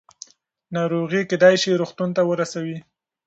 [0.75, 2.77] ناروغي کېدای شي روغتون ته ورسوي.